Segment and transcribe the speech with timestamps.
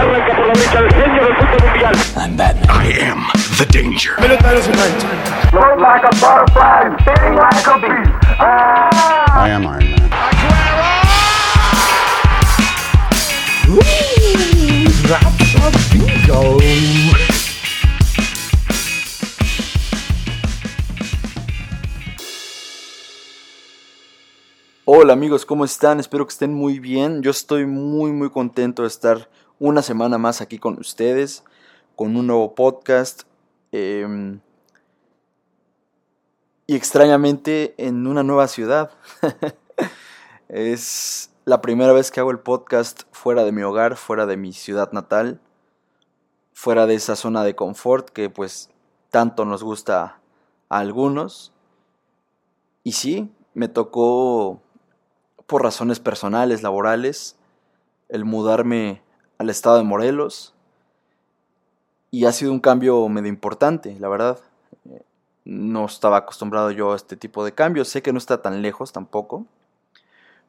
[0.00, 1.94] Arranca por la derecha el genio del fútbol mundial.
[2.16, 2.70] I'm Batman.
[2.70, 3.26] I am
[3.58, 4.14] the danger.
[5.50, 8.10] Float like a butterfly, sting like a bee.
[8.38, 9.44] Ah!
[9.44, 10.00] I am Iron Man.
[24.86, 26.00] Hola amigos, ¿cómo están?
[26.00, 27.22] Espero que estén muy bien.
[27.22, 29.28] Yo estoy muy muy contento de estar
[29.60, 31.44] una semana más aquí con ustedes,
[31.94, 33.22] con un nuevo podcast.
[33.72, 34.40] em,
[36.66, 38.90] y extrañamente en una nueva ciudad.
[40.48, 44.52] es la primera vez que hago el podcast fuera de mi hogar, fuera de mi
[44.52, 45.40] ciudad natal,
[46.54, 48.70] fuera de esa zona de confort que pues
[49.10, 50.20] tanto nos gusta
[50.68, 51.52] a algunos.
[52.82, 54.62] Y sí, me tocó
[55.46, 57.36] por razones personales, laborales,
[58.08, 59.02] el mudarme
[59.40, 60.52] al estado de Morelos.
[62.10, 64.38] Y ha sido un cambio medio importante, la verdad.
[65.46, 67.88] No estaba acostumbrado yo a este tipo de cambios.
[67.88, 69.46] Sé que no está tan lejos tampoco.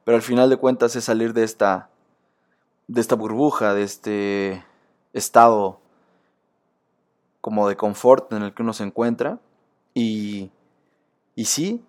[0.03, 1.89] Pero al final de cuentas es salir de esta,
[2.87, 4.65] de esta burbuja, de este
[5.13, 5.79] estado
[7.39, 9.39] como de confort en el que uno se encuentra.
[9.93, 10.51] Y,
[11.33, 11.81] y sí,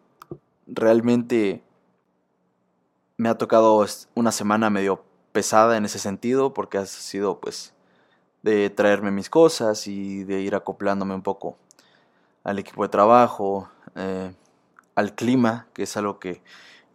[0.68, 1.64] realmente
[3.16, 5.02] me ha tocado una semana medio
[5.32, 7.74] pesada en ese sentido porque ha sido pues
[8.42, 11.56] de traerme mis cosas y de ir acoplándome un poco
[12.44, 14.32] al equipo de trabajo, eh,
[14.94, 16.42] al clima, que es algo que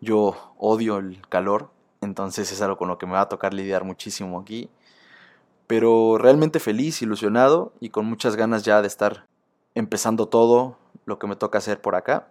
[0.01, 1.69] yo odio el calor,
[2.01, 4.69] entonces es algo con lo que me va a tocar lidiar muchísimo aquí.
[5.65, 9.25] Pero realmente feliz, ilusionado y con muchas ganas ya de estar
[9.75, 12.29] empezando todo lo que me toca hacer por acá.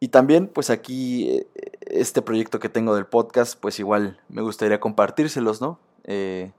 [0.00, 1.46] Y también, pues aquí, eh,
[1.90, 5.78] este proyecto que tengo del podcast, pues igual me gustaría compartírselos, ¿no?
[6.04, 6.52] Eh,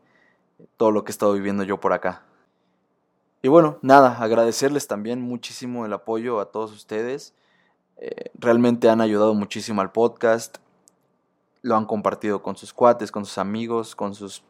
[0.77, 2.23] todo lo que he estado viviendo yo por acá.
[3.41, 7.33] Y bueno, nada, agradecerles también muchísimo el apoyo a todos ustedes.
[7.97, 10.57] Eh, realmente han ayudado muchísimo al podcast.
[11.61, 14.43] Lo han compartido con sus cuates, con sus amigos, con sus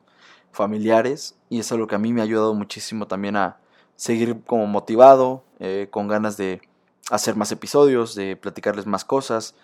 [0.52, 1.38] familiares.
[1.50, 3.58] Y es lo que a mí me ha ayudado muchísimo también a
[3.96, 6.62] seguir como motivado, eh, con ganas de
[7.12, 9.56] hacer más episodios, de platicarles más cosas,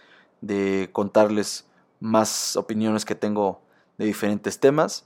[0.46, 1.66] de contarles
[2.00, 3.62] más opiniones que tengo
[3.98, 5.06] de diferentes temas.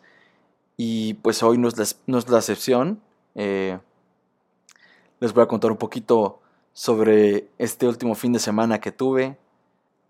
[0.77, 3.01] Y pues hoy no es la, excepción.
[3.35, 3.79] Eh,
[5.19, 6.39] les voy a contar un poquito
[6.73, 9.37] sobre este último fin de semana que tuve.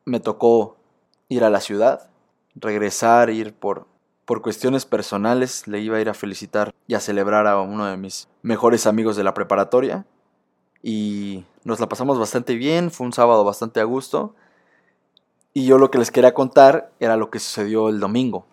[0.06, 0.78] Me tocó
[1.28, 2.10] ir a la ciudad,
[2.56, 3.88] regresar, ir por,
[4.26, 5.68] por cuestiones personales.
[5.68, 9.16] Le iba a ir a felicitar y a celebrar a uno de mis mejores amigos
[9.16, 10.06] de la preparatoria.
[10.82, 14.36] Y nos la pasamos bastante bien, fue un sábado bastante a gusto.
[15.60, 18.46] Y yo lo que les quería contar era lo que sucedió el domingo.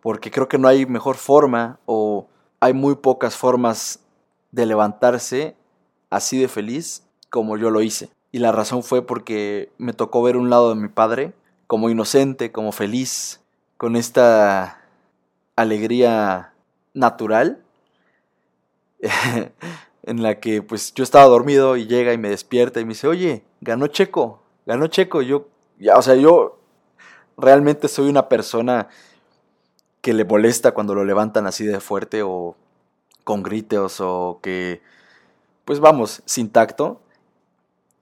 [0.00, 2.28] Porque creo que no hay mejor forma o
[2.60, 4.00] hay muy pocas formas
[4.52, 5.54] de levantarse
[6.08, 8.08] así de feliz como yo lo hice.
[8.32, 11.34] Y la razón fue porque me tocó ver un lado de mi padre
[11.66, 13.42] como inocente, como feliz,
[13.76, 14.80] con esta
[15.56, 16.54] alegría
[16.94, 17.62] natural
[20.04, 23.08] en la que pues yo estaba dormido y llega y me despierta y me dice,
[23.08, 25.20] oye, ganó Checo, ganó Checo.
[25.20, 25.48] Yo,
[25.78, 26.58] ya, o sea, yo
[27.36, 28.88] realmente soy una persona
[30.00, 32.56] que le molesta cuando lo levantan así de fuerte o
[33.24, 34.80] con gritos o que,
[35.64, 37.00] pues vamos, sin tacto.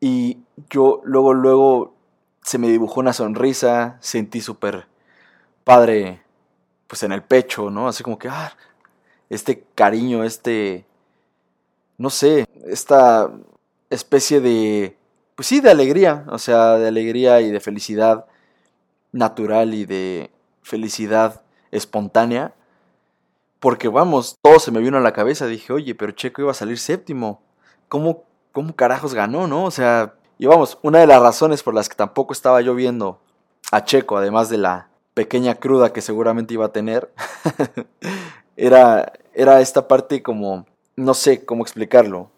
[0.00, 1.94] Y yo luego, luego
[2.42, 4.86] se me dibujó una sonrisa, sentí súper
[5.64, 6.22] padre,
[6.86, 7.88] pues en el pecho, ¿no?
[7.88, 8.54] Así como que, ah,
[9.30, 10.84] este cariño, este,
[11.96, 13.30] no sé, esta
[13.88, 14.98] especie de,
[15.34, 18.26] pues sí, de alegría, o sea, de alegría y de felicidad
[19.12, 20.30] natural y de
[20.62, 22.54] felicidad espontánea.
[23.60, 25.46] Porque vamos, todo se me vino a la cabeza.
[25.46, 27.42] Dije, oye, pero Checo iba a salir séptimo.
[27.88, 29.64] ¿Cómo, cómo carajos ganó, no?
[29.64, 33.20] O sea, y vamos, una de las razones por las que tampoco estaba yo viendo
[33.72, 37.12] a Checo, además de la pequeña cruda que seguramente iba a tener,
[38.56, 40.66] era, era esta parte como,
[40.96, 42.30] no sé cómo explicarlo,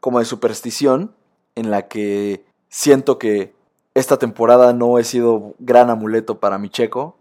[0.00, 1.14] como de superstición,
[1.54, 3.54] en la que siento que
[3.94, 7.16] esta temporada no he sido gran amuleto para mi Checo,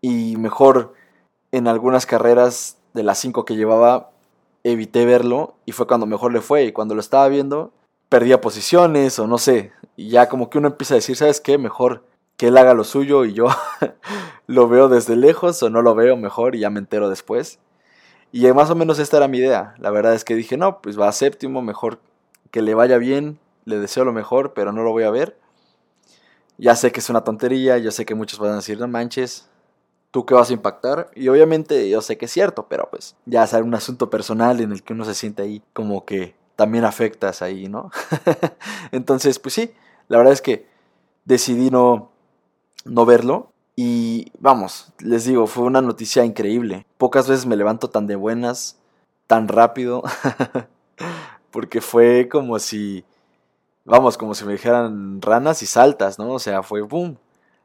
[0.00, 0.94] y mejor
[1.52, 4.10] en algunas carreras de las cinco que llevaba
[4.64, 7.72] evité verlo y fue cuando mejor le fue y cuando lo estaba viendo
[8.08, 11.56] perdía posiciones o no sé y ya como que uno empieza a decir sabes qué
[11.58, 12.04] mejor
[12.36, 13.46] que él haga lo suyo y yo
[14.46, 17.58] lo veo desde lejos o no lo veo mejor y ya me entero después
[18.32, 19.74] y más o menos esta era mi idea.
[19.78, 22.00] La verdad es que dije no pues va a séptimo mejor
[22.50, 25.38] que le vaya bien le deseo lo mejor pero no lo voy a ver
[26.58, 29.50] ya sé que es una tontería yo sé que muchos van a decir no manches
[30.10, 31.08] ¿Tú qué vas a impactar?
[31.14, 34.72] Y obviamente yo sé que es cierto, pero pues ya es un asunto personal en
[34.72, 37.90] el que uno se siente ahí como que también afectas ahí, ¿no?
[38.92, 39.72] Entonces, pues sí,
[40.08, 40.66] la verdad es que
[41.24, 42.10] decidí no,
[42.84, 43.52] no verlo.
[43.76, 46.86] Y vamos, les digo, fue una noticia increíble.
[46.98, 48.78] Pocas veces me levanto tan de buenas,
[49.28, 50.02] tan rápido,
[51.52, 53.04] porque fue como si,
[53.84, 56.32] vamos, como si me dijeran ranas y saltas, ¿no?
[56.32, 57.18] O sea, fue boom.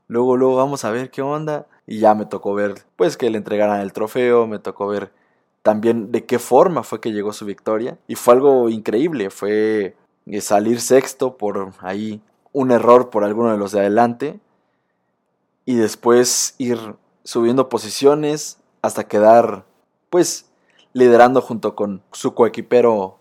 [0.07, 1.67] Luego, luego vamos a ver qué onda.
[1.87, 5.11] Y ya me tocó ver, pues, que le entregaran el trofeo, me tocó ver
[5.61, 7.97] también de qué forma fue que llegó su victoria.
[8.07, 9.95] Y fue algo increíble, fue
[10.25, 12.21] eh, salir sexto por ahí,
[12.53, 14.39] un error por alguno de los de adelante.
[15.65, 16.79] Y después ir
[17.23, 19.65] subiendo posiciones hasta quedar,
[20.09, 20.45] pues,
[20.93, 23.17] liderando junto con su coequipero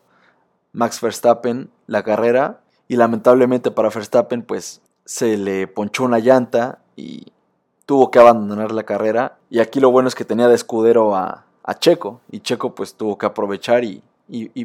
[0.73, 2.61] Max Verstappen la carrera.
[2.89, 7.27] Y lamentablemente para Verstappen, pues, se le ponchó una llanta y
[7.87, 9.39] tuvo que abandonar la carrera.
[9.51, 11.47] Y aquí lo bueno es que tenía de escudero a,
[11.79, 12.21] Checo.
[12.31, 14.03] Y Checo pues tuvo que aprovechar y,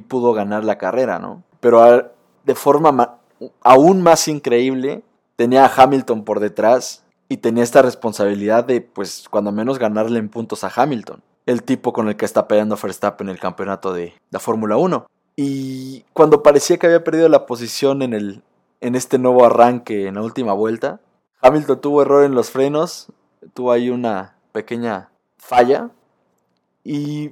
[0.08, 1.44] pudo ganar la carrera, ¿no?
[1.60, 2.12] Pero
[2.44, 3.20] de forma
[3.62, 5.04] aún más increíble,
[5.36, 10.30] tenía a Hamilton por detrás y tenía esta responsabilidad de pues cuando menos ganarle en
[10.30, 11.22] puntos a Hamilton.
[11.46, 15.06] El tipo con el que está peleando Verstappen en el campeonato de la Fórmula 1.
[15.42, 18.44] Y cuando parecía que había perdido la posición en, el,
[18.82, 21.00] en este nuevo arranque en la última vuelta,
[21.40, 23.08] Hamilton tuvo error en los frenos,
[23.54, 25.92] tuvo ahí una pequeña falla
[26.84, 27.32] y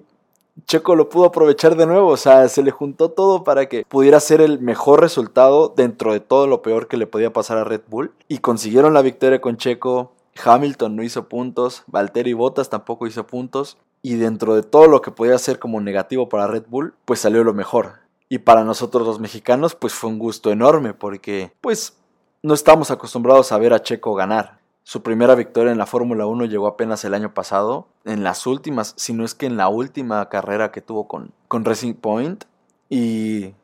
[0.68, 4.22] Checo lo pudo aprovechar de nuevo, o sea, se le juntó todo para que pudiera
[4.22, 7.82] ser el mejor resultado dentro de todo lo peor que le podía pasar a Red
[7.90, 10.14] Bull y consiguieron la victoria con Checo.
[10.42, 13.78] Hamilton no hizo puntos, Valtteri Bottas tampoco hizo puntos
[14.08, 17.44] y dentro de todo lo que podía ser como negativo para Red Bull, pues salió
[17.44, 17.96] lo mejor.
[18.30, 21.98] Y para nosotros los mexicanos, pues fue un gusto enorme porque pues
[22.42, 24.60] no estamos acostumbrados a ver a Checo ganar.
[24.84, 28.94] Su primera victoria en la Fórmula 1 llegó apenas el año pasado, en las últimas,
[28.96, 32.46] si no es que en la última carrera que tuvo con, con Racing Point.
[32.90, 33.56] Y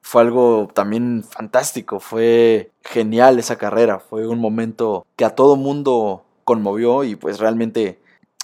[0.00, 6.22] fue algo también fantástico, fue genial esa carrera, fue un momento que a todo mundo
[6.44, 7.98] conmovió y pues realmente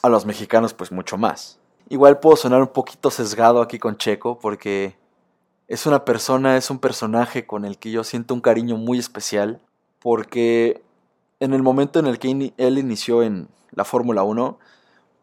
[0.04, 1.58] a los mexicanos pues mucho más.
[1.88, 4.98] Igual puedo sonar un poquito sesgado aquí con Checo porque
[5.66, 9.62] es una persona, es un personaje con el que yo siento un cariño muy especial
[10.00, 10.82] porque
[11.40, 14.58] en el momento en el que él inició en la Fórmula 1,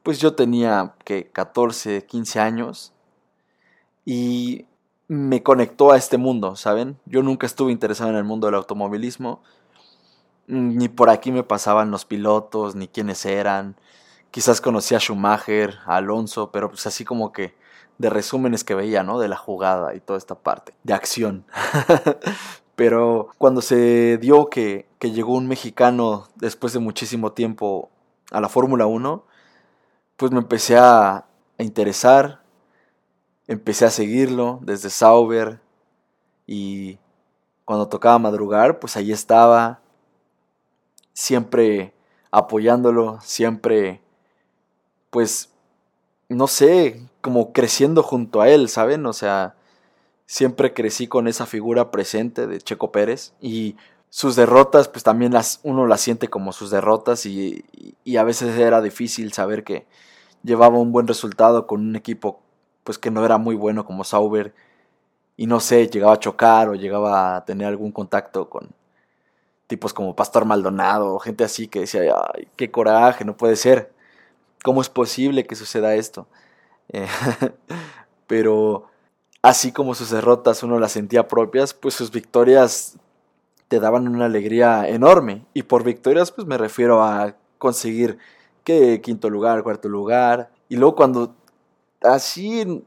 [0.01, 2.91] pues yo tenía que 14, 15 años
[4.03, 4.65] y
[5.07, 6.97] me conectó a este mundo, ¿saben?
[7.05, 9.43] Yo nunca estuve interesado en el mundo del automovilismo,
[10.47, 13.75] ni por aquí me pasaban los pilotos, ni quiénes eran.
[14.31, 17.55] Quizás conocía a Schumacher, a Alonso, pero pues así como que
[17.97, 19.19] de resúmenes que veía, ¿no?
[19.19, 21.45] De la jugada y toda esta parte, de acción.
[22.75, 27.91] Pero cuando se dio que, llegó un mexicano después de muchísimo tiempo
[28.31, 29.23] a la Fórmula 1,
[30.17, 32.41] pues me empecé a, a interesar,
[33.47, 35.61] empecé a seguirlo desde Sauber
[36.47, 36.97] y
[37.65, 39.81] cuando tocaba madrugar, pues ahí estaba,
[41.13, 41.93] siempre
[42.31, 44.01] apoyándolo, siempre,
[45.11, 45.51] pues,
[46.29, 49.05] no sé, como creciendo junto a él, ¿saben?
[49.05, 49.55] O sea,
[50.25, 53.75] siempre crecí con esa figura presente de Checo Pérez y
[54.09, 57.65] sus derrotas, pues también las, uno las siente como sus derrotas y,
[58.17, 59.85] a veces era difícil saber que
[60.43, 62.41] llevaba un buen resultado con un equipo
[62.83, 64.53] pues que no era muy bueno como Sauber
[65.37, 68.69] y no sé, llegaba a chocar o llegaba a tener algún contacto con
[69.67, 73.93] tipos como Pastor Maldonado gente así que decía, ay, qué coraje, no puede ser,
[74.63, 76.27] ¿cómo es posible que suceda esto?
[76.89, 77.07] Eh,
[78.27, 78.87] pero
[79.41, 82.97] así como sus derrotas uno las sentía propias, pues sus victorias
[83.67, 85.45] te daban una alegría enorme.
[85.53, 88.17] Y por victorias, pues me refiero a conseguir
[88.63, 90.51] que quinto lugar, cuarto lugar.
[90.67, 91.35] Y luego cuando
[92.01, 92.83] así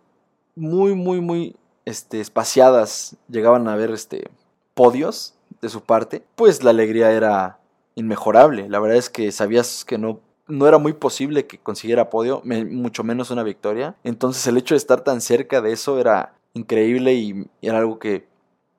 [0.55, 4.31] muy, muy, muy este, espaciadas llegaban a ver este,
[4.75, 7.61] podios de su parte, pues la alegría era
[7.95, 8.69] inmejorable.
[8.69, 13.05] La verdad es que sabías que no, no era muy posible que consiguiera podio, mucho
[13.05, 13.97] menos una victoria.
[14.05, 18.27] Entonces el hecho de estar tan cerca de eso era increíble y, era algo que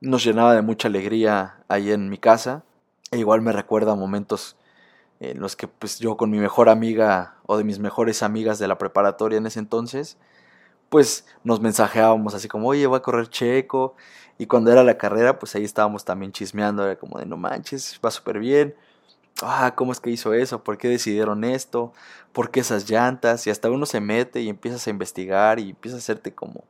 [0.01, 2.63] nos llenaba de mucha alegría ahí en mi casa.
[3.11, 4.57] E igual me recuerda momentos
[5.19, 8.67] en los que pues yo con mi mejor amiga o de mis mejores amigas de
[8.67, 10.17] la preparatoria en ese entonces,
[10.89, 13.95] pues nos mensajeábamos así como, oye, voy a correr checo.
[14.37, 17.99] Y cuando era la carrera, pues ahí estábamos también chismeando, era como de, no manches,
[18.03, 18.75] va súper bien.
[19.41, 20.63] Ah, ¿cómo es que hizo eso?
[20.63, 21.91] ¿Por qué decidieron esto?
[22.31, 23.45] ¿Por qué esas llantas?
[23.47, 26.63] Y hasta uno se mete y empiezas a investigar y empieza a hacerte como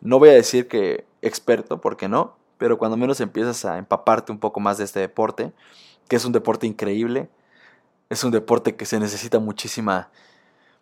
[0.00, 4.38] no voy a decir que experto, porque no, pero cuando menos empiezas a empaparte un
[4.38, 5.52] poco más de este deporte,
[6.08, 7.30] que es un deporte increíble,
[8.10, 10.10] es un deporte que se necesita muchísima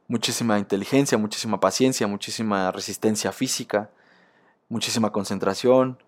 [0.08, 3.90] muchísima inteligencia, muchísima paciencia, muchísima resistencia física,
[4.68, 5.98] muchísima concentración.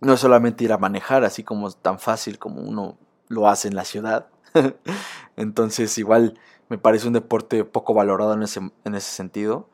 [0.00, 2.96] No es solamente ir a manejar así como tan fácil como uno
[3.28, 4.28] lo hace en la ciudad.
[5.36, 9.68] Entonces igual me parece un deporte poco valorado en ese, en ese sentido.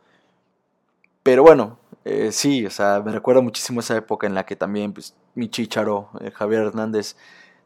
[1.22, 4.92] Pero bueno, eh, sí, o sea, me recuerda muchísimo esa época en la que también
[4.92, 7.16] pues, mi chicharo, eh, Javier Hernández,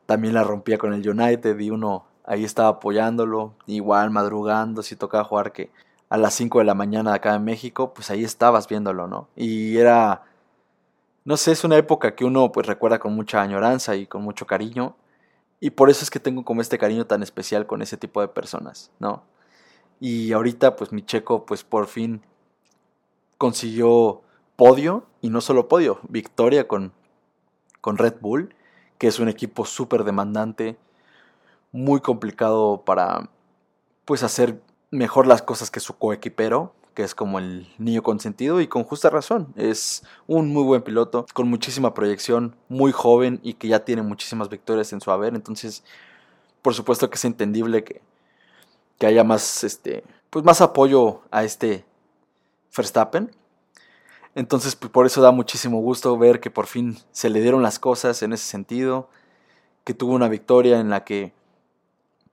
[0.07, 5.25] también la rompía con el United y uno ahí estaba apoyándolo, igual madrugando, si tocaba
[5.25, 5.71] jugar que
[6.09, 9.29] a las 5 de la mañana acá en México, pues ahí estabas viéndolo, ¿no?
[9.37, 10.23] Y era,
[11.25, 14.47] no sé, es una época que uno pues recuerda con mucha añoranza y con mucho
[14.47, 14.97] cariño,
[15.61, 18.29] y por eso es que tengo como este cariño tan especial con ese tipo de
[18.29, 19.23] personas, ¿no?
[20.01, 22.23] Y ahorita pues mi checo pues por fin
[23.39, 24.23] consiguió
[24.57, 26.93] podio, y no solo podio, victoria con,
[27.81, 28.55] con Red Bull,
[28.99, 30.77] que es un equipo súper demandante,
[31.71, 33.31] muy complicado para
[34.05, 34.61] pues hacer
[34.91, 39.09] mejor las cosas que su coequipero, que es como el niño consentido y con justa
[39.09, 39.55] razón.
[39.55, 44.49] Es un muy buen piloto, con muchísima proyección, muy joven y que ya tiene muchísimas
[44.49, 45.37] victorias en su haber.
[45.37, 45.85] Entonces,
[46.61, 48.03] por supuesto que es entendible que,
[48.99, 51.85] que haya más, este, pues más apoyo a este
[52.77, 53.31] Verstappen.
[54.35, 57.79] Entonces, pues, por eso da muchísimo gusto ver que por fin se le dieron las
[57.79, 59.09] cosas en ese sentido,
[59.85, 61.33] que tuvo una victoria en la que,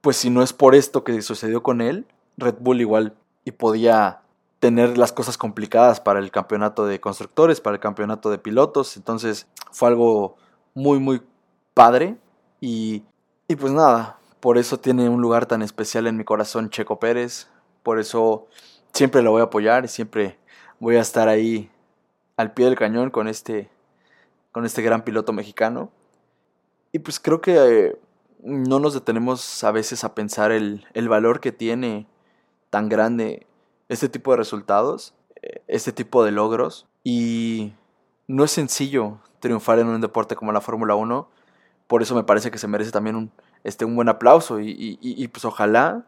[0.02, 4.24] pues si no es por esto que sucedió con él, Red Bull igual y podía
[4.66, 8.98] tener las cosas complicadas para el campeonato de constructores, para el campeonato de pilotos.
[8.98, 10.38] Entonces fue algo
[10.74, 11.22] muy, muy
[11.76, 12.18] padre.
[12.60, 13.04] Y,
[13.48, 17.48] y pues nada, por eso tiene un lugar tan especial en mi corazón Checo Pérez.
[17.84, 18.48] Por eso
[18.92, 20.40] siempre lo voy a apoyar y siempre
[20.80, 21.70] voy a estar ahí
[22.36, 23.70] al pie del cañón con este,
[24.52, 25.92] con este gran piloto mexicano.
[26.92, 28.00] Y pues creo que eh,
[28.42, 32.08] no nos detenemos a veces a pensar el, el, valor que tiene
[32.72, 33.46] tan grande
[33.90, 36.88] este tipo de resultados, eh, este tipo de logros.
[37.04, 37.74] Y
[38.28, 41.30] no es sencillo triunfar en un deporte como la Fórmula 1.
[41.88, 43.32] Por eso me parece que se merece también un,
[43.64, 44.60] este, un buen aplauso.
[44.60, 46.06] Y, pues ojalá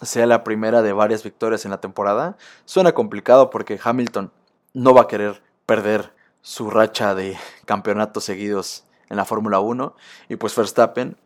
[0.00, 2.36] sea la primera de varias victorias en la temporada.
[2.64, 4.32] Suena complicado porque Hamilton
[4.72, 9.94] no va a querer perder su racha de campeonatos seguidos en la Fórmula 1.
[10.28, 11.16] Y pues Verstappen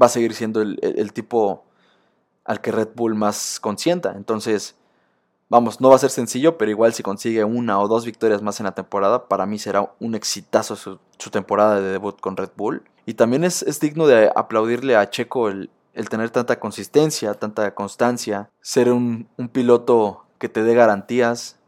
[0.00, 1.64] va a seguir siendo el, tipo
[2.44, 4.14] al que Red Bull más consienta.
[4.16, 4.76] Entonces,
[5.50, 8.60] vamos, no va a ser sencillo, pero igual si consigue una o dos victorias más
[8.60, 10.98] en la temporada, para mí será un exitazo su,
[11.30, 12.82] temporada de debut con Red Bull.
[13.04, 15.68] Y también es, digno de aplaudirle a Checo el,
[16.08, 21.58] tener tanta consistencia, tanta constancia, ser un, piloto que te dé garantías,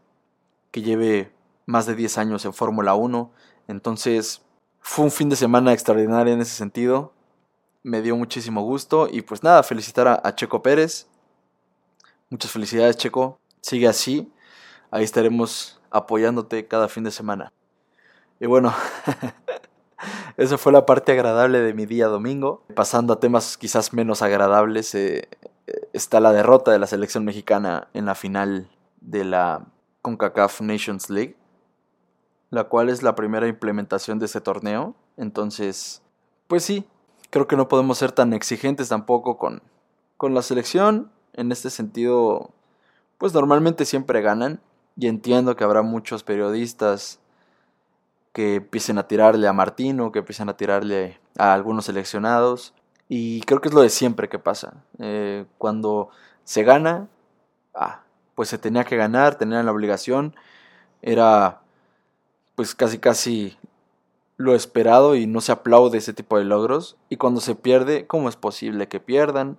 [0.70, 1.32] que lleve
[1.66, 3.30] más de 10 años en Fórmula 1.
[3.68, 4.42] Entonces
[4.80, 7.12] fue un fin de semana extraordinario en ese sentido.
[7.82, 11.08] Me dio muchísimo gusto y pues nada, felicitar a Checo Pérez.
[12.30, 13.41] Muchas felicidades Checo.
[13.62, 14.30] Sigue así.
[14.90, 17.50] Ahí estaremos apoyándote cada fin de semana.
[18.38, 18.74] Y bueno,
[20.36, 22.64] esa fue la parte agradable de mi día domingo.
[22.74, 25.28] Pasando a temas quizás menos agradables, eh,
[25.94, 28.68] está la derrota de la selección mexicana en la final
[29.00, 29.64] de la
[30.02, 31.36] CONCACAF Nations League
[32.52, 34.94] la cual es la primera implementación de este torneo.
[35.16, 36.02] Entonces,
[36.48, 36.84] pues sí,
[37.30, 39.62] creo que no podemos ser tan exigentes tampoco con,
[40.18, 41.10] con la selección.
[41.32, 42.50] En este sentido,
[43.22, 44.60] pues normalmente siempre ganan.
[44.96, 47.20] Y entiendo que habrá muchos periodistas
[48.32, 52.74] que empiecen a tirarle a Martino, que empiecen a tirarle a algunos seleccionados.
[53.08, 54.74] Y creo que es lo de siempre que pasa.
[54.98, 56.08] Eh, cuando
[56.42, 57.06] se gana,
[57.76, 58.00] ah,
[58.34, 60.34] pues se tenía que ganar, tenían la obligación.
[61.00, 61.60] Era
[62.56, 63.56] pues casi casi
[64.36, 66.96] lo esperado y no se aplaude ese tipo de logros.
[67.08, 69.58] Y cuando se pierde, ¿cómo es posible que pierdan?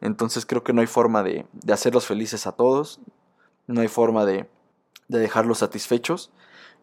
[0.00, 3.00] Entonces creo que no hay forma de, de hacerlos felices a todos.
[3.66, 4.48] No hay forma de,
[5.08, 6.30] de dejarlos satisfechos.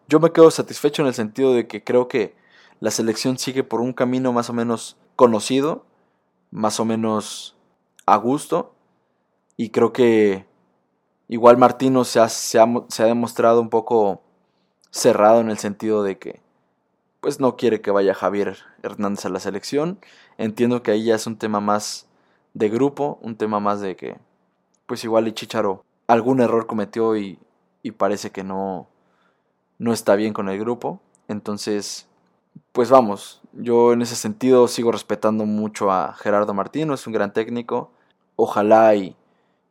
[0.08, 2.36] Yo me quedo satisfecho en el sentido de que creo que
[2.80, 5.84] la selección sigue por un camino más o menos conocido,
[6.50, 7.56] más o menos
[8.06, 8.74] a gusto.
[9.56, 10.46] Y creo que
[11.28, 14.22] igual Martino se ha, se ha, se ha demostrado un poco
[14.90, 16.40] cerrado en el sentido de que
[17.20, 19.98] pues no quiere que vaya Javier Hernández a la selección.
[20.38, 22.07] Entiendo que ahí ya es un tema más
[22.58, 24.18] de grupo, un tema más de que
[24.86, 27.38] pues igual y Chicharo algún error cometió y,
[27.82, 28.88] y parece que no,
[29.78, 31.00] no está bien con el grupo.
[31.28, 32.08] Entonces,
[32.72, 37.32] pues vamos, yo en ese sentido sigo respetando mucho a Gerardo Martino, es un gran
[37.32, 37.90] técnico.
[38.36, 39.14] Ojalá y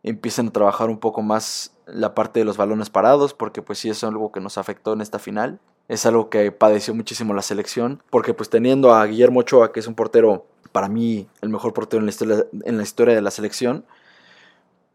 [0.04, 3.90] empiecen a trabajar un poco más la parte de los balones parados, porque pues sí
[3.90, 5.60] es algo que nos afectó en esta final.
[5.88, 9.88] Es algo que padeció muchísimo la selección, porque pues teniendo a Guillermo Ochoa, que es
[9.88, 10.46] un portero,
[10.78, 13.84] para mí, el mejor portero en la historia, en la historia de la selección,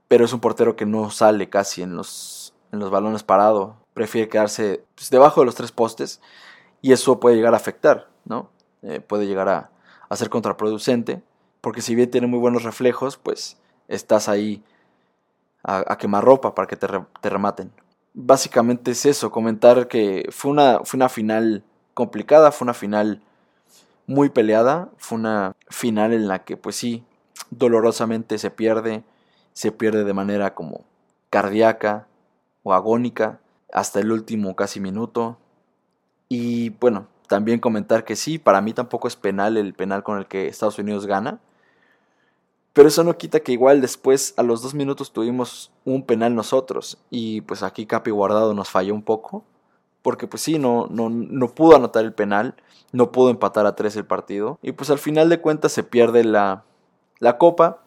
[0.07, 3.75] pero es un portero que no sale casi en los, en los balones parados.
[3.93, 6.21] Prefiere quedarse pues, debajo de los tres postes
[6.83, 8.49] y eso puede llegar a afectar, ¿no?
[8.83, 9.71] Eh, puede llegar a,
[10.09, 11.21] a ser contraproducente,
[11.61, 13.59] porque si bien tiene muy buenos reflejos, pues
[13.89, 14.63] estás ahí
[15.65, 16.87] a, quemar ropa para que te,
[17.21, 17.73] te, rematen.
[18.15, 23.21] Básicamente es eso, comentar que fue una, fue una final complicada, fue una final
[24.13, 27.05] muy peleada, fue una final en la que pues sí,
[27.51, 29.05] dolorosamente se pierde,
[29.53, 30.85] se pierde de manera como
[31.31, 32.07] cardíaca
[32.63, 33.41] o agónica
[33.73, 35.39] hasta el último casi minuto.
[36.29, 40.27] Y bueno, también comentar que sí, para mí tampoco es penal el penal con el
[40.27, 41.41] que Estados Unidos gana.
[42.73, 46.99] Pero eso no quita que igual después a los dos minutos tuvimos un penal nosotros.
[47.11, 49.45] Y pues aquí Capi Guardado nos falló un poco.
[50.03, 52.55] Porque pues sí, no, no, no pudo anotar el penal.
[52.93, 54.59] No pudo empatar a tres el partido.
[54.63, 56.65] Y pues al final de cuentas se pierde la,
[57.19, 57.83] la copa.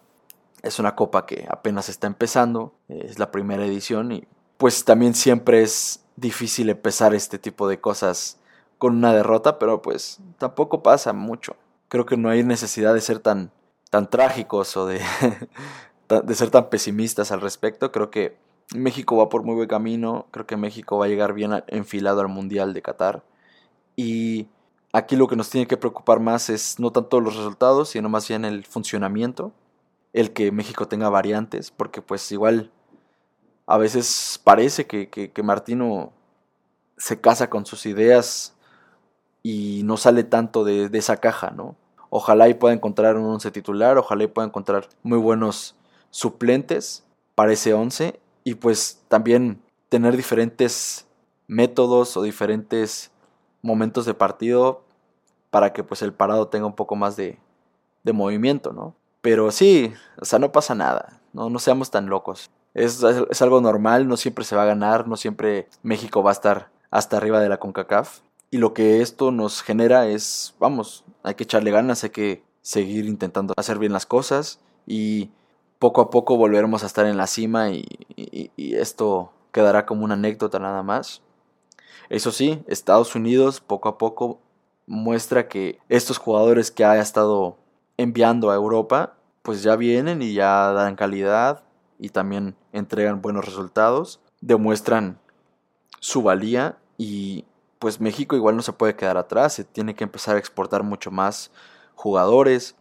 [0.63, 2.73] Es una copa que apenas está empezando.
[2.87, 4.11] Es la primera edición.
[4.11, 8.39] Y pues también siempre es difícil empezar este tipo de cosas
[8.77, 11.55] con una derrota, pero pues tampoco pasa mucho.
[11.87, 13.51] Creo que no hay necesidad de ser tan,
[13.89, 15.01] tan trágicos o de,
[16.23, 17.91] de ser tan pesimistas al respecto.
[17.91, 18.37] Creo que
[18.73, 22.29] México va por muy buen camino, creo que México va a llegar bien enfilado al
[22.29, 23.23] Mundial de Qatar.
[23.95, 24.47] Y
[24.93, 28.27] aquí lo que nos tiene que preocupar más es no tanto los resultados, sino más
[28.27, 29.53] bien el funcionamiento,
[30.13, 32.71] el que México tenga variantes, porque pues igual
[33.67, 36.13] a veces parece que, que, que Martino
[36.97, 38.55] se casa con sus ideas
[39.43, 41.75] y no sale tanto de, esa caja, ¿no?
[42.09, 45.75] Ojalá y pueda encontrar un once titular, ojalá y pueda encontrar muy buenos
[46.09, 47.03] suplentes
[47.35, 51.05] para ese once y pues también tener diferentes
[51.47, 53.11] métodos o diferentes
[53.61, 54.83] momentos de partido
[55.49, 57.39] para que pues el parado tenga un poco más de,
[58.03, 58.95] de movimiento, ¿no?
[59.21, 62.51] Pero sí, o sea, no pasa nada, no, no seamos tan locos.
[62.75, 66.33] Es, es, algo normal, no siempre se va a ganar, no siempre México va a
[66.33, 68.19] estar hasta arriba de la CONCACAF.
[68.51, 73.05] Y lo que esto nos genera es, vamos, hay que echarle ganas, hay que seguir
[73.05, 75.31] intentando hacer bien las cosas y
[75.79, 77.85] poco a poco volveremos a estar en la cima y,
[78.57, 81.21] esto quedará como una anécdota nada más.
[82.09, 84.39] Eso sí, Estados Unidos poco a poco
[84.87, 87.57] muestra que estos jugadores que ha estado
[87.97, 91.63] enviando a Europa, pues ya vienen y ya dan calidad
[91.97, 95.19] y también entregan buenos resultados, demuestran
[95.99, 97.45] su valía y
[97.79, 101.11] pues México igual no se puede quedar atrás, se tiene que empezar a exportar mucho
[101.11, 101.51] más
[101.95, 102.75] jugadores,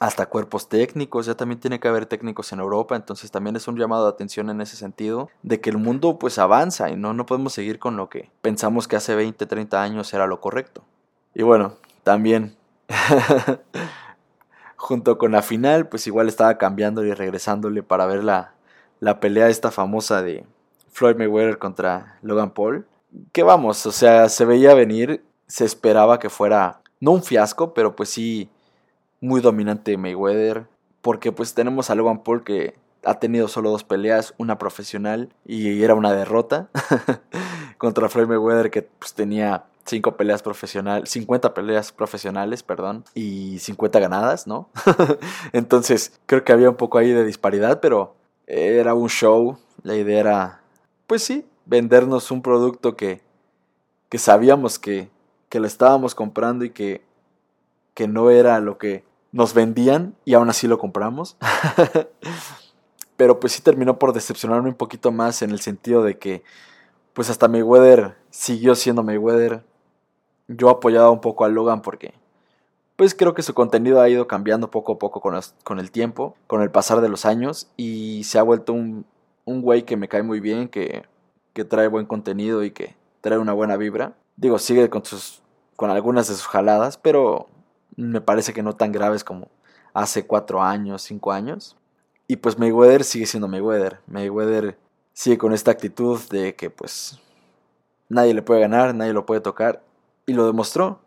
[0.00, 3.76] hasta cuerpos técnicos, ya también tiene que haber técnicos en Europa, entonces también es un
[3.76, 7.26] llamado de atención en ese sentido, de que el mundo pues avanza y no, no
[7.26, 10.82] podemos seguir con lo que pensamos que hace 20, 30 años era lo correcto.
[11.34, 12.56] Y bueno, también
[14.76, 18.54] junto con la final, pues igual estaba cambiando y regresándole para ver la,
[19.00, 20.44] la pelea esta famosa de
[20.90, 22.86] Floyd Mayweather contra Logan Paul
[23.32, 27.96] que vamos, o sea, se veía venir, se esperaba que fuera, no un fiasco, pero
[27.96, 28.50] pues sí,
[29.20, 30.66] muy dominante Mayweather,
[31.02, 35.82] porque pues tenemos a Logan Paul que ha tenido solo dos peleas, una profesional y
[35.82, 36.68] era una derrota
[37.78, 43.98] contra Floyd Mayweather que pues tenía cinco peleas profesionales, 50 peleas profesionales, perdón, y 50
[44.00, 44.68] ganadas, ¿no?
[45.52, 48.14] Entonces, creo que había un poco ahí de disparidad, pero
[48.46, 50.60] era un show, la idea era,
[51.06, 53.22] pues sí, vendernos un producto que,
[54.10, 55.08] que sabíamos que,
[55.48, 57.02] que lo estábamos comprando y que,
[57.94, 61.36] que no era lo que nos vendían y aún así lo compramos.
[63.16, 66.44] Pero pues sí terminó por decepcionarme un poquito más en el sentido de que
[67.12, 69.64] pues hasta Mayweather siguió siendo Mayweather.
[70.46, 72.14] Yo apoyaba un poco a Logan porque
[72.96, 76.36] pues creo que su contenido ha ido cambiando poco a poco con, con el tiempo,
[76.46, 79.04] con el pasar de los años y se ha vuelto un,
[79.44, 81.04] un güey que me cae muy bien, que
[81.58, 84.14] que trae buen contenido y que trae una buena vibra.
[84.36, 85.42] Digo, sigue con, sus,
[85.74, 87.48] con algunas de sus jaladas, pero
[87.96, 89.48] me parece que no tan graves como
[89.94, 91.76] hace cuatro años, cinco años.
[92.26, 94.00] Y pues Mayweather sigue siendo Mayweather.
[94.06, 94.78] Mayweather
[95.12, 97.18] sigue con esta actitud de que pues
[98.08, 99.82] nadie le puede ganar, nadie lo puede tocar.
[100.26, 101.00] Y lo demostró.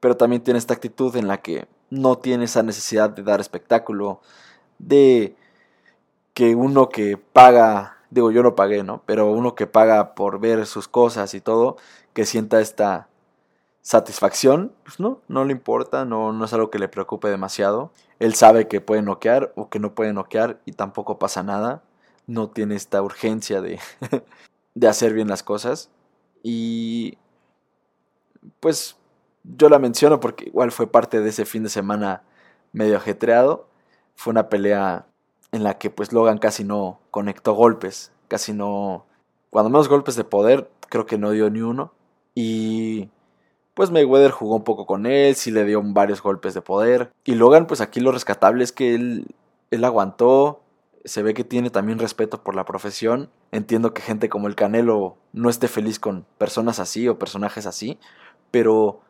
[0.00, 4.20] Pero también tiene esta actitud en la que no tiene esa necesidad de dar espectáculo,
[4.78, 5.36] de
[6.34, 9.02] que uno que paga digo, yo no pagué, ¿no?
[9.06, 11.76] Pero uno que paga por ver sus cosas y todo,
[12.12, 13.08] que sienta esta
[13.82, 17.92] satisfacción, pues no, no le importa, no, no es algo que le preocupe demasiado.
[18.20, 21.82] Él sabe que puede noquear o que no puede noquear y tampoco pasa nada.
[22.26, 23.80] No tiene esta urgencia de,
[24.74, 25.90] de hacer bien las cosas.
[26.42, 27.18] Y
[28.60, 28.96] pues
[29.44, 32.22] yo la menciono porque igual fue parte de ese fin de semana
[32.72, 33.68] medio ajetreado.
[34.14, 35.06] Fue una pelea
[35.50, 39.06] en la que pues Logan casi no conectó golpes, casi no,
[39.50, 41.92] cuando menos golpes de poder, creo que no dio ni uno.
[42.34, 43.10] Y
[43.74, 47.10] pues Mayweather jugó un poco con él, sí le dio varios golpes de poder.
[47.24, 49.26] Y Logan, pues aquí lo rescatable es que él,
[49.70, 50.60] él aguantó,
[51.04, 53.30] se ve que tiene también respeto por la profesión.
[53.50, 57.98] Entiendo que gente como el Canelo no esté feliz con personas así o personajes así,
[58.50, 59.00] pero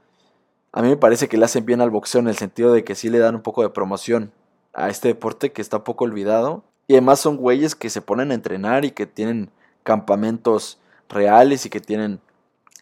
[0.72, 2.94] a mí me parece que le hacen bien al boxeo en el sentido de que
[2.94, 4.32] sí le dan un poco de promoción
[4.72, 6.64] a este deporte que está poco olvidado.
[6.88, 9.50] Y además son güeyes que se ponen a entrenar y que tienen
[9.82, 12.20] campamentos reales y que tienen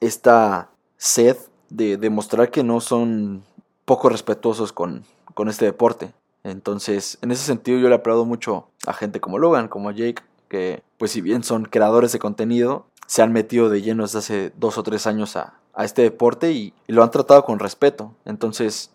[0.00, 1.36] esta sed
[1.70, 3.42] de demostrar que no son
[3.84, 5.04] poco respetuosos con,
[5.34, 6.12] con este deporte.
[6.44, 10.82] Entonces, en ese sentido yo le aplaudo mucho a gente como Logan, como Jake, que
[10.98, 14.78] pues si bien son creadores de contenido, se han metido de lleno desde hace dos
[14.78, 18.14] o tres años a, a este deporte y, y, lo han tratado con respeto.
[18.24, 18.90] Entonces,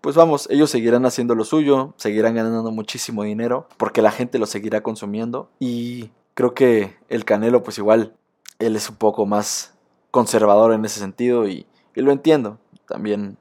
[0.00, 4.46] pues vamos, ellos seguirán haciendo lo suyo, seguirán ganando muchísimo dinero, porque la gente lo
[4.46, 5.48] seguirá consumiendo.
[5.58, 8.12] Y creo que el Canelo, pues igual,
[8.58, 9.74] él es un poco más
[10.10, 11.66] conservador en ese sentido y,
[11.96, 12.58] y lo entiendo.
[12.86, 13.38] También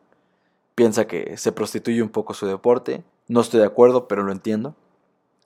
[0.74, 3.04] piensa que se prostituye un poco su deporte.
[3.28, 4.76] No estoy de acuerdo, pero lo entiendo.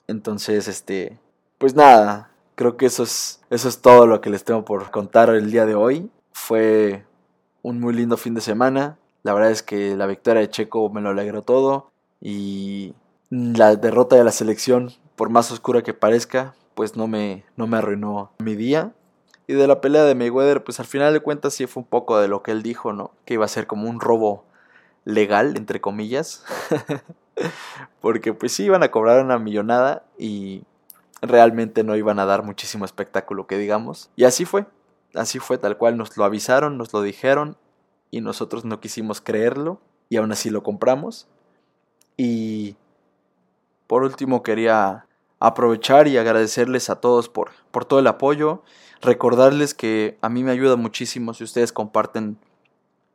[0.07, 1.19] Entonces, este,
[1.57, 5.29] pues nada, creo que eso es, eso es todo lo que les tengo por contar
[5.29, 6.09] el día de hoy.
[6.31, 7.03] Fue
[7.61, 8.97] un muy lindo fin de semana.
[9.23, 11.91] La verdad es que la victoria de Checo me lo alegró todo.
[12.21, 12.93] Y
[13.29, 17.77] la derrota de la selección, por más oscura que parezca, pues no me, no me
[17.77, 18.93] arruinó mi día.
[19.49, 22.19] Y de la pelea de Mayweather, pues al final de cuentas sí fue un poco
[22.19, 23.15] de lo que él dijo, ¿no?
[23.25, 24.43] Que iba a ser como un robo
[25.05, 26.45] legal, entre comillas.
[27.99, 30.65] Porque pues sí iban a cobrar una millonada y
[31.23, 34.11] realmente no iban a dar muchísimo espectáculo, que digamos.
[34.15, 34.67] Y así fue,
[35.15, 37.57] así fue tal cual, nos lo avisaron, nos lo dijeron
[38.11, 41.27] y nosotros no quisimos creerlo y aún así lo compramos.
[42.17, 42.75] Y
[43.87, 45.07] por último quería
[45.39, 48.63] aprovechar y agradecerles a todos por, por todo el apoyo.
[49.01, 52.37] Recordarles que a mí me ayuda muchísimo si ustedes comparten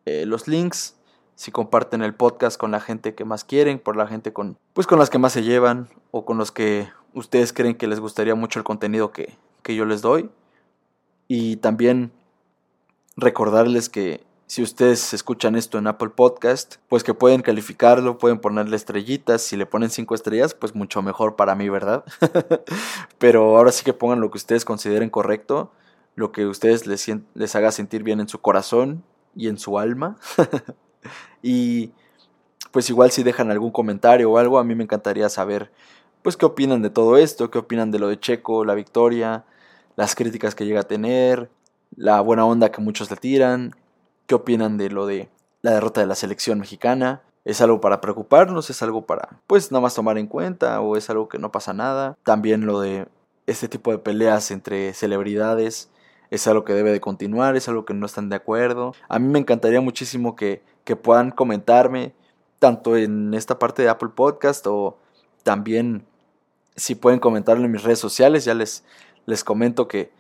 [0.07, 0.97] eh, los links,
[1.35, 4.87] si comparten el podcast con la gente que más quieren, por la gente con pues
[4.87, 8.35] con las que más se llevan o con los que ustedes creen que les gustaría
[8.35, 10.31] mucho el contenido que, que yo les doy.
[11.29, 12.13] Y también
[13.17, 18.77] recordarles que si ustedes escuchan esto en Apple Podcast, pues que pueden calificarlo, pueden ponerle
[18.77, 19.43] estrellitas.
[19.43, 22.05] Si le ponen cinco estrellas, pues mucho mejor para mí, ¿verdad?
[23.19, 25.73] Pero ahora sí que pongan lo que ustedes consideren correcto,
[26.15, 29.03] lo que ustedes les, les haga sentir bien en su corazón
[29.35, 30.17] y en su alma.
[31.43, 31.93] y
[32.71, 35.73] pues igual si dejan algún comentario o algo, a mí me encantaría saber
[36.23, 39.45] pues qué opinan de todo esto, qué opinan de lo de Checo, la victoria,
[39.97, 41.51] las críticas que llega a tener,
[41.97, 43.75] la buena onda que muchos le tiran,
[44.27, 45.29] qué opinan de lo de
[45.63, 47.23] la derrota de la selección mexicana.
[47.45, 48.71] ¿Es algo para preocuparnos?
[48.71, 50.81] ¿Es algo para, pues, nada más tomar en cuenta?
[50.81, 52.17] ¿O es algo que no pasa nada?
[52.23, 53.07] También lo de
[53.47, 55.91] este tipo de peleas entre celebridades.
[56.31, 57.57] ¿Es algo que debe de continuar?
[57.57, 58.95] ¿Es algo que no están de acuerdo?
[59.09, 62.15] A mí me encantaría muchísimo que, que puedan comentarme,
[62.59, 64.99] tanto en esta parte de Apple Podcast o
[65.43, 66.07] también
[66.77, 68.47] si pueden comentarlo en mis redes sociales.
[68.47, 68.85] Ya les,
[69.27, 70.11] les comento que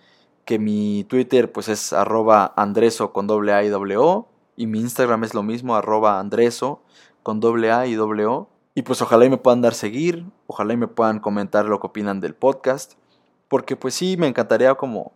[0.44, 4.28] que mi Twitter pues es arroba andreso con doble A y doble O.
[4.56, 6.82] Y mi Instagram es lo mismo, arroba andreso
[7.22, 8.48] con doble A y doble O.
[8.74, 11.86] Y pues ojalá y me puedan dar seguir, ojalá y me puedan comentar lo que
[11.86, 12.94] opinan del podcast.
[13.48, 15.12] Porque pues sí, me encantaría como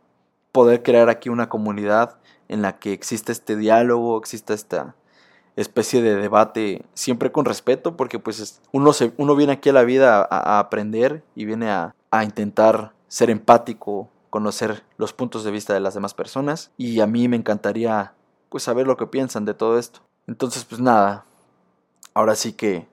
[0.52, 4.94] poder crear aquí una comunidad en la que exista este diálogo, exista esta
[5.56, 9.82] especie de debate siempre con respeto, porque pues uno, se, uno viene aquí a la
[9.82, 15.50] vida a, a aprender y viene a, a intentar ser empático conocer los puntos de
[15.50, 18.14] vista de las demás personas y a mí me encantaría
[18.48, 20.00] pues saber lo que piensan de todo esto.
[20.26, 21.24] Entonces pues nada,
[22.14, 22.86] ahora sí que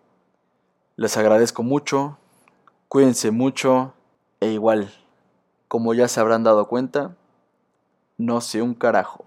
[0.96, 2.18] les agradezco mucho,
[2.88, 3.94] cuídense mucho
[4.40, 4.94] e igual,
[5.68, 7.16] como ya se habrán dado cuenta,
[8.18, 9.26] no sé un carajo.